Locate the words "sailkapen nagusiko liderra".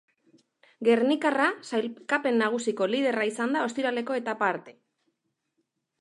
1.67-3.29